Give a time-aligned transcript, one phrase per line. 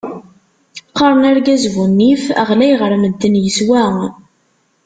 [0.97, 3.83] Qaren argaz bu nnif, ɣlay ɣer medden, yeswa.